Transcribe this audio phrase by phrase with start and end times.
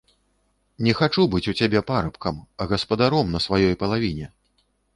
[0.87, 4.27] Не хачу быць у цябе парабкам, а гаспадаром на сваёй палавіне.